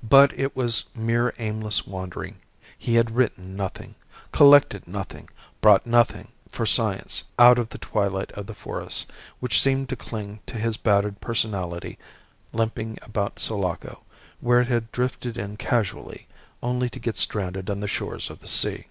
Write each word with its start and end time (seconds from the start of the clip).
But 0.00 0.32
it 0.38 0.54
was 0.54 0.84
mere 0.94 1.34
aimless 1.40 1.88
wandering; 1.88 2.38
he 2.78 2.94
had 2.94 3.16
written 3.16 3.56
nothing, 3.56 3.96
collected 4.30 4.86
nothing, 4.86 5.28
brought 5.60 5.86
nothing 5.86 6.28
for 6.52 6.64
science 6.64 7.24
out 7.36 7.58
of 7.58 7.70
the 7.70 7.78
twilight 7.78 8.30
of 8.34 8.46
the 8.46 8.54
forests, 8.54 9.06
which 9.40 9.60
seemed 9.60 9.88
to 9.88 9.96
cling 9.96 10.38
to 10.46 10.56
his 10.56 10.76
battered 10.76 11.20
personality 11.20 11.98
limping 12.52 12.96
about 13.02 13.40
Sulaco, 13.40 14.04
where 14.38 14.60
it 14.60 14.68
had 14.68 14.92
drifted 14.92 15.36
in 15.36 15.56
casually, 15.56 16.28
only 16.62 16.88
to 16.88 17.00
get 17.00 17.16
stranded 17.18 17.68
on 17.68 17.80
the 17.80 17.88
shores 17.88 18.30
of 18.30 18.38
the 18.38 18.46
sea. 18.46 18.84